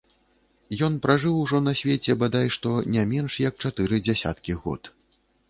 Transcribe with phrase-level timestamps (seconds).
[0.85, 4.93] Ён пражыў ужо на свеце бадай што не менш як чатыры дзесяткі год.